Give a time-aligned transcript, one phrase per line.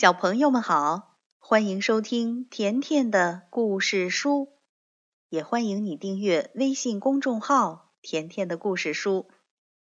[0.00, 4.56] 小朋友们好，欢迎收听甜甜的故事书，
[5.28, 9.28] 也欢迎你订阅微信公众号“甜甜的故事书”。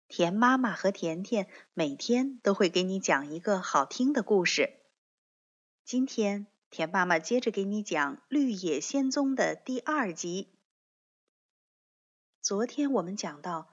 [0.09, 4.81] 甜妈妈和甜甜每天都会给你讲一个好听的故事。
[5.85, 10.49] 今天，甜妈妈接着给你讲《绿野仙踪》的第二集。
[12.41, 13.69] 昨天我们讲到，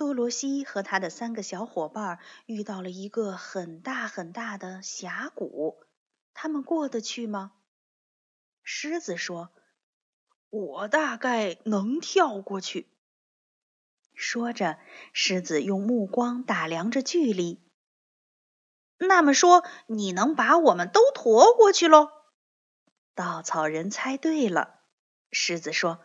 [0.00, 5.84] 多罗西和他的三个小伙伴遇到了一个很大很大的峡谷，
[6.32, 7.52] 他们过得去吗？
[8.62, 9.52] 狮子说
[10.48, 12.88] ：“我大概能跳过去。”
[14.16, 14.78] 说着，
[15.12, 17.60] 狮子用目光打量着距离。
[18.96, 22.08] 那么说，你能把我们都驮过去喽？
[23.14, 24.80] 稻草人猜对了。
[25.30, 26.00] 狮子说：“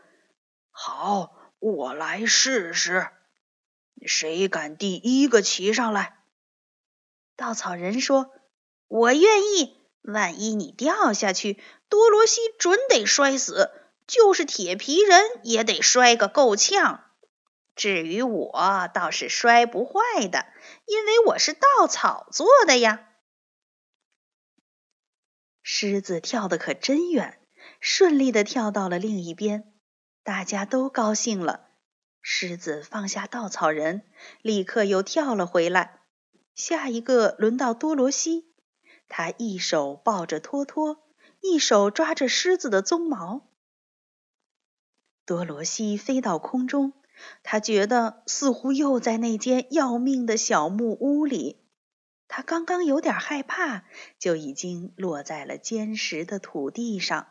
[0.69, 3.09] 好。”我来试试，
[4.05, 6.19] 谁敢第一个骑上来？
[7.35, 8.31] 稻草人说
[8.87, 9.77] ：“我愿意。
[10.01, 11.59] 万一你掉下去，
[11.89, 13.71] 多罗西准得摔死，
[14.05, 17.03] 就是铁皮人也得摔个够呛。
[17.75, 20.45] 至于我，倒是摔不坏的，
[20.85, 23.09] 因为我是稻草做的呀。”
[25.63, 27.39] 狮子跳得可真远，
[27.79, 29.73] 顺利的跳到了另一边。
[30.23, 31.64] 大家都高兴了。
[32.27, 34.01] 狮子放下稻草人，
[34.41, 35.99] 立刻又跳了回来。
[36.55, 38.47] 下一个轮到多罗西，
[39.07, 41.03] 他一手抱着托托，
[41.39, 43.47] 一手抓着狮子的鬃毛。
[45.23, 46.93] 多罗西飞到空中，
[47.43, 51.61] 他觉得似乎又在那间要命的小木屋里。
[52.27, 53.85] 他刚刚有点害怕，
[54.17, 57.27] 就已经落在了坚实的土地上。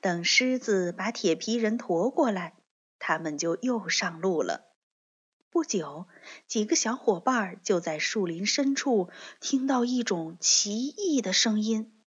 [0.00, 2.54] 等狮子把铁皮人驮过来，
[3.00, 4.68] 他们就又上路了。
[5.50, 6.06] 不久，
[6.46, 12.04] 几个小伙伴就在树林深处听到一种奇异的声音。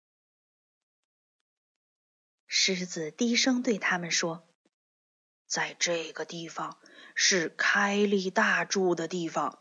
[2.48, 4.48] 狮子低声对他们说
[5.47, 6.79] ：“在这个地方
[7.14, 9.61] 是开利大住的地方，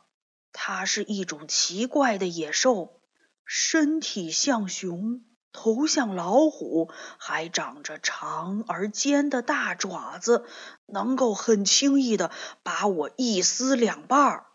[0.51, 2.99] 它是一种奇怪的野兽，
[3.45, 5.23] 身体像熊。”
[5.57, 10.45] 头像老虎，还长着长而尖的大爪子，
[10.85, 12.29] 能够很轻易的
[12.61, 14.45] 把我一撕两半。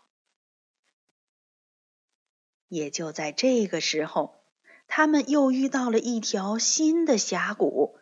[2.69, 4.33] 也就在这个时候，
[4.87, 7.99] 他们又遇到了一条新的峡谷，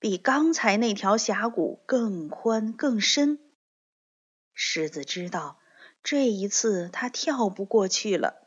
[0.00, 3.38] 比刚才那条峡谷更宽更深。
[4.52, 5.60] 狮子知道，
[6.02, 8.39] 这一次他跳不过去了。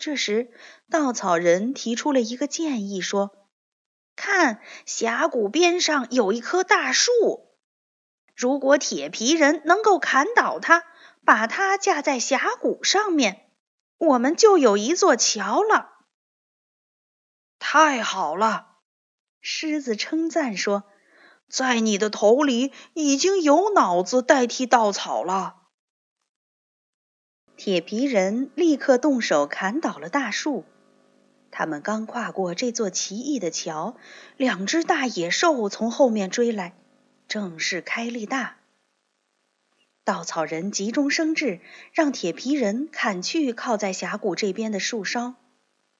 [0.00, 0.50] 这时，
[0.90, 3.46] 稻草人提出了一个建议，说
[4.16, 7.54] ：“看，峡谷边上有一棵大树，
[8.34, 10.84] 如果铁皮人能够砍倒它，
[11.26, 13.50] 把它架在峡谷上面，
[13.98, 15.90] 我们就有一座桥了。”
[17.60, 18.78] 太好了，
[19.42, 20.84] 狮子称赞说
[21.46, 25.58] ：“在你的头里已经有脑子代替稻草了。”
[27.62, 30.64] 铁皮人立刻动手砍倒了大树。
[31.50, 33.96] 他们刚跨过这座奇异的桥，
[34.38, 36.74] 两只大野兽从后面追来，
[37.28, 38.56] 正是开利大。
[40.04, 41.60] 稻草人急中生智，
[41.92, 45.34] 让铁皮人砍去靠在峡谷这边的树梢。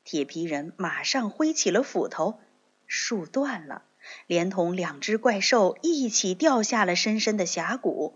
[0.02, 2.40] 铁皮人马上挥起了斧头，
[2.86, 3.82] 树断了，
[4.26, 8.14] 连同两只怪兽一起掉下了深深的峡谷，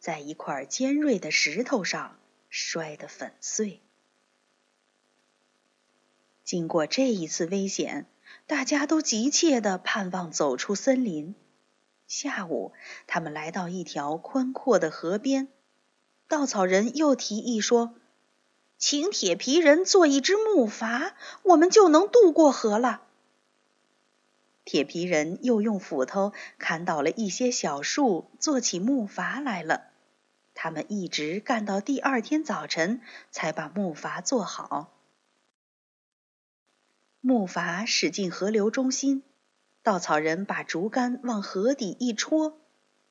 [0.00, 2.16] 在一块尖锐的石头上。
[2.58, 3.82] 摔得粉碎。
[6.42, 8.06] 经过这一次危险，
[8.46, 11.34] 大家都急切地盼望走出森林。
[12.06, 12.72] 下午，
[13.06, 15.48] 他们来到一条宽阔的河边，
[16.28, 17.94] 稻草人又提议说
[18.78, 21.12] ：“请铁皮人做一只木筏，
[21.42, 23.02] 我们就能渡过河了。”
[24.64, 29.85] 铁皮人又用斧头砍倒了一些小树，做起木筏来了。
[30.58, 34.90] 他们一直干到第二天早晨，才把木筏做好。
[37.20, 39.22] 木筏驶进河流中心，
[39.82, 42.58] 稻草人把竹竿往河底一戳，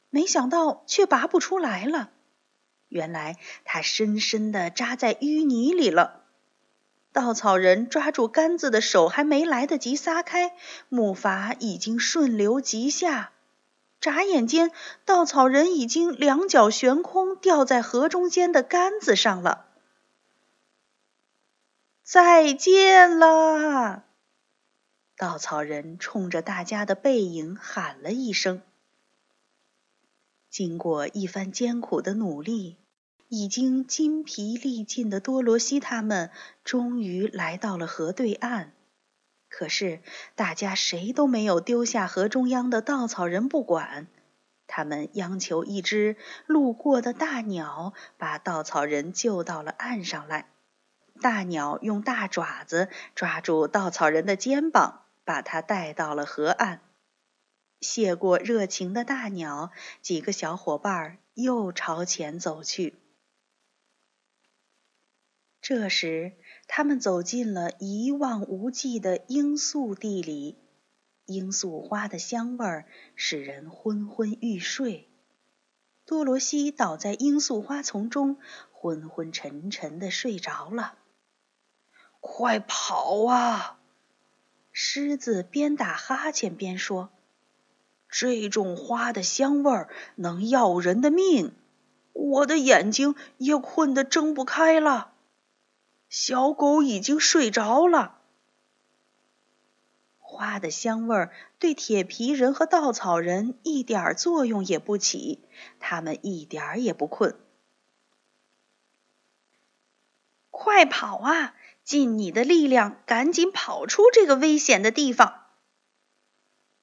[0.10, 2.10] 没想到却拔不出来了。
[2.90, 6.24] 原来它深深地扎在淤泥里了。
[7.12, 10.56] 稻草人抓住杆子的手还没来得及撒开，
[10.90, 13.34] 木筏已经顺流急下。
[14.00, 14.72] 眨眼间，
[15.04, 19.66] 稻草人已经两脚悬空，掉在河中间的杆子上了。
[22.04, 24.04] 再见了！
[25.18, 28.62] 稻草人冲着大家的背影喊了一声。
[30.52, 32.78] 经过一番艰苦的努力，
[33.28, 36.30] 已经筋疲力尽的多罗西他们
[36.64, 38.75] 终于来到了河对岸。
[39.58, 40.02] 可是
[40.36, 44.08] 大家谁都没有丢下河中央的稻草人不管，
[44.68, 50.50] 他们央求一只路过的大鸟把稻草人救到了岸上来。
[51.22, 56.82] 大鸟用大爪子抓住稻草人的肩膀，把他带到了河岸。
[57.80, 62.96] 谢过热情的大鸟，几个小伙伴又朝前走去。
[65.62, 66.34] 这时，
[66.68, 70.58] 他们走进了一望无际的罂粟地里，
[71.26, 72.86] 罂粟花的香味儿
[73.16, 75.10] 使人昏昏欲睡。
[76.06, 78.38] 多罗西倒在罂粟花丛中，
[78.72, 80.96] 昏昏沉沉的睡着了。
[82.20, 83.80] 快跑啊！
[84.72, 87.10] 狮子边打哈欠边说
[88.10, 91.54] ：“这种花的香味儿能要人的命，
[92.14, 95.14] 我的眼睛也困得睁不开了。”
[96.18, 98.22] 小狗已经睡着了。
[100.18, 105.44] 花的香味儿对铁皮人和稻草人一点作用也不起，
[105.82, 107.38] 他们一点儿也不困。
[110.52, 111.54] 快跑啊！
[111.84, 115.42] 尽你的力量，赶紧跑出这个危险的地方！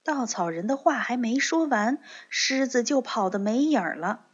[0.03, 4.27] 稻草人的话还没说完，狮子就跑得没影儿了。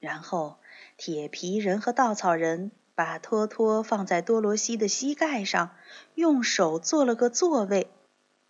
[0.00, 0.58] 然后，
[0.96, 2.72] 铁皮人和稻草人。
[2.96, 5.76] 把托托放在多罗西的膝盖上，
[6.14, 7.90] 用手做了个座位，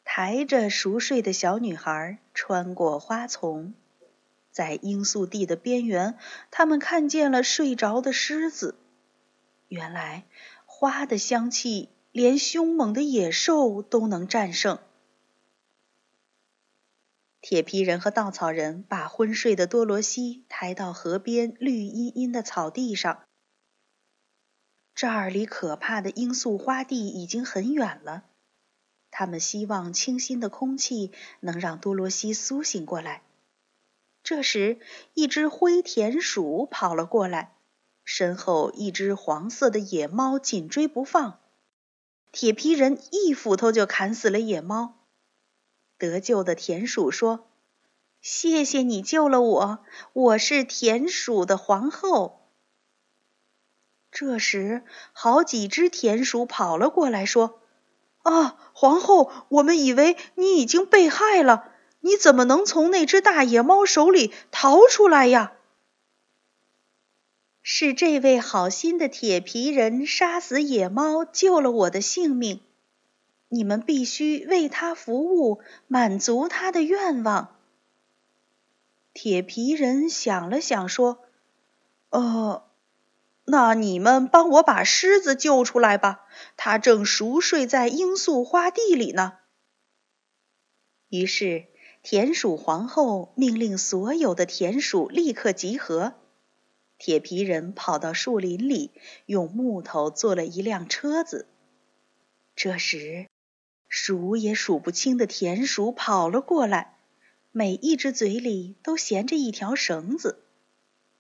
[0.04, 3.75] 抬着熟睡的小女孩穿过花丛，
[4.52, 6.16] 在罂粟地的边缘，
[6.52, 8.76] 他们看见了睡着的狮子。
[9.66, 10.25] 原来，
[10.64, 14.78] 花的香气连凶猛的野兽都能战胜。
[17.40, 23.25] 铁皮人和稻草人把昏睡的多罗西抬到河边绿茵茵的草地上。
[24.96, 28.25] 这儿离可怕的罂粟花地已经很远了。
[29.10, 33.22] 他们希望清新的空气能让多罗西苏醒过来。
[34.22, 34.81] 这时，
[35.12, 37.56] 一只灰田鼠跑了过来，
[38.04, 41.40] 身后一只黄色的野猫紧追不放。
[42.32, 44.94] 铁皮人一斧头就砍死了野猫。
[45.98, 47.46] 得救的田鼠说
[48.22, 49.84] ：“谢谢你救了我，
[50.14, 52.40] 我是田鼠的皇后。”
[54.18, 54.82] 这时，
[55.12, 57.60] 好几只田鼠跑了过来，说
[58.24, 61.68] ：“啊，皇后，我们以为你已经被害了，
[62.00, 65.52] 你怎么能从那只大野猫手里逃出来呀？”
[67.60, 72.60] 是这位好心的铁皮人杀死野猫，救了我的性命。
[73.50, 77.54] 你们必须为他服务，满足他的愿望。
[79.12, 81.19] 铁皮人想了想，说
[82.08, 82.62] ：“呃。”
[83.48, 86.26] 那你们帮我把狮子救出来吧，
[86.56, 89.34] 它正熟睡在罂粟花地里呢。
[91.08, 91.66] 于是，
[92.02, 96.14] 田鼠皇后命令所有的田鼠立刻集合。
[96.98, 98.90] 铁皮人跑到树林里，
[99.26, 101.46] 用木头做了一辆车子。
[102.56, 103.28] 这时，
[103.87, 106.96] 数也数不清的田鼠跑了过来，
[107.52, 110.43] 每一只嘴里都衔着一条绳子。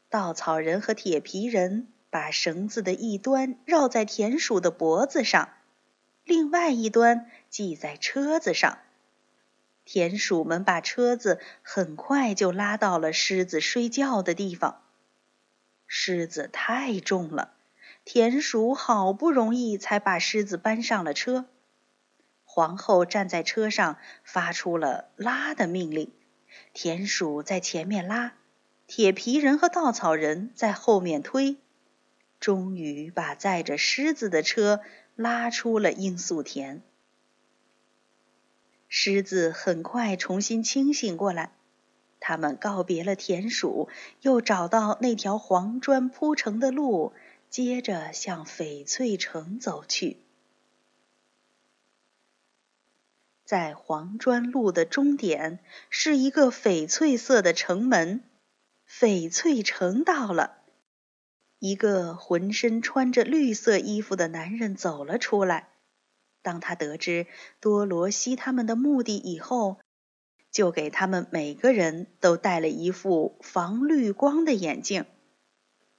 [0.08, 1.92] 稻草人和铁皮人。
[2.10, 5.50] 把绳子的一端绕在田鼠的脖子上，
[6.24, 8.78] 另外一端系在车子上。
[9.84, 14.82] 田鼠们把车子很快就拉到了狮子睡觉的地方。
[15.86, 17.54] 狮子太重了，
[18.04, 21.46] 田鼠好不容易才把狮子搬上了车。
[22.44, 26.10] 皇后站在车上，发出了拉的命令。
[26.72, 28.32] 田鼠在前面拉，
[28.88, 31.58] 铁皮人和稻草人在后面推。
[32.38, 34.80] 终于把载着狮子的车
[35.14, 36.82] 拉出了罂粟田。
[38.88, 41.52] 狮子很快重新清醒过来，
[42.20, 43.88] 他们告别了田鼠，
[44.20, 47.12] 又找到那条黄砖铺成的路，
[47.50, 50.18] 接着向翡翠城走去。
[53.44, 58.22] 在黄砖路的终点是一个翡翠色的城门，
[58.88, 60.55] 翡翠城到了。
[61.58, 65.68] 一个浑身穿着绿色衣服的男人走了出来。
[66.42, 67.26] 当他得知
[67.60, 69.78] 多罗西他们的目的以后，
[70.50, 75.06] 就给他们每个人都戴了一副防绿光的眼镜，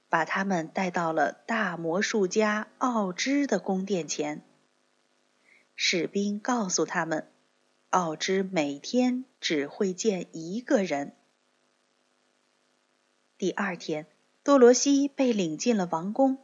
[0.08, 4.42] 把他们带到了大魔术家奥芝的宫殿前。
[5.74, 7.30] 士兵告诉他们，
[7.90, 11.14] 奥芝每天只会见一个人。
[13.36, 14.06] 第二天。
[14.48, 16.38] 多罗西被领进了王宫，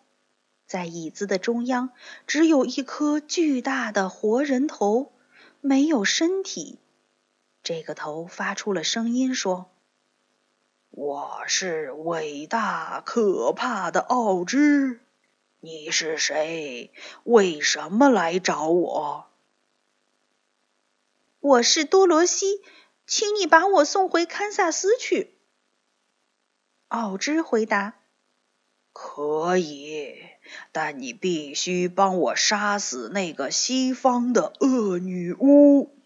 [0.66, 1.88] 在椅子的中央
[2.26, 5.10] 只有一颗巨大的活人头，
[5.62, 6.78] 没有身体。
[7.62, 9.70] 这个头发出了声音，说
[10.92, 15.00] ：“我是伟大可怕的奥芝，
[15.60, 16.92] 你是谁？
[17.22, 19.28] 为什么来找我？”
[21.40, 22.60] 我是多罗西，
[23.06, 25.33] 请你把我送回堪萨斯去。
[26.94, 27.96] 奥芝回答
[28.94, 30.14] ：“可以，
[30.70, 35.98] 但你必须帮我杀死那个西方的恶女巫。”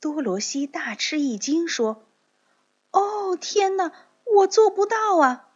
[0.00, 2.08] 多罗西大吃一惊，说
[2.90, 3.92] ：“哦，天哪，
[4.24, 5.50] 我做不到啊！”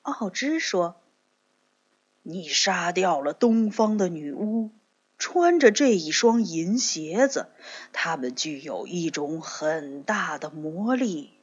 [0.00, 0.96] 奥芝说
[2.24, 4.70] ：“你杀掉了东方的女巫。”
[5.16, 7.46] 穿着这一双银鞋子，
[7.92, 11.33] 它们具有一种很大的魔力。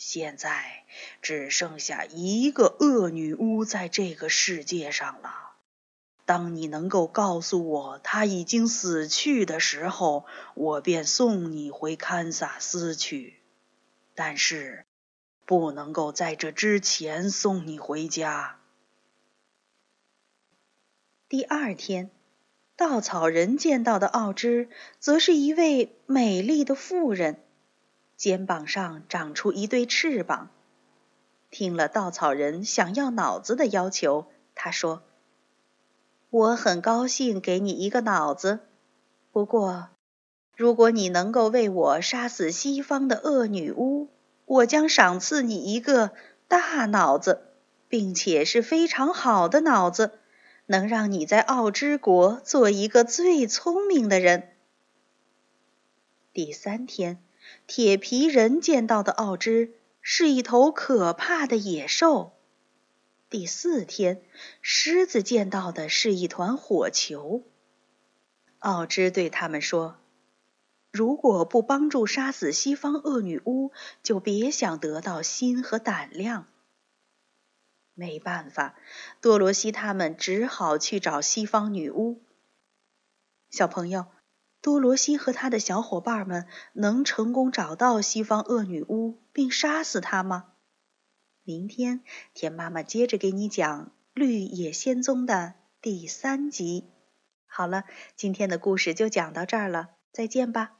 [0.00, 0.86] 现在
[1.20, 5.56] 只剩下一个恶女巫在这个世界上了。
[6.24, 13.40] 当你能够告诉我她已经死去的时候，我便送你回堪萨斯去。
[14.14, 14.86] 但是，
[15.44, 18.58] 不能够在这之前送你回家。
[21.28, 22.10] 第二天。
[22.74, 27.44] 稻草人见到的奥芝，则是一位美丽的妇人，
[28.20, 30.50] 肩膀上长出一对翅膀。
[31.50, 35.02] 听了稻草人想要脑子的要求，他说
[36.28, 38.60] ：“我很高兴给你一个脑子，
[39.32, 39.88] 不过，
[40.54, 44.10] 如果你能够为我杀死西方的恶女巫，
[44.44, 46.10] 我将赏赐你一个
[46.46, 47.54] 大脑子，
[47.88, 50.18] 并且是非常好的脑子。”
[50.66, 54.50] 能让你在奥之国做一个最聪明的人。
[56.32, 57.20] 第三天，
[57.66, 62.32] 铁皮人见到的奥之是一头可怕的野兽。
[63.28, 64.22] 第四天，
[64.60, 67.44] 狮子见到的是一团火球。
[68.58, 69.98] 奥之对他们说
[70.90, 76.46] ：“如果不帮助杀死西方恶女巫，就别想得到心和胆量。”
[77.94, 78.76] 没办法，
[79.20, 82.20] 多罗西他们只好去找西方女巫。
[83.50, 84.06] 小朋友，
[84.62, 90.52] 多罗西和他的小伙伴们能成功找到西方恶女巫并杀死她吗？
[91.42, 92.02] 明天，
[92.34, 96.84] 田妈妈接着给你讲《绿野仙踪》的第三集。
[97.46, 97.84] 好了，
[98.16, 100.79] 今天的故事就讲到这儿了，再见吧。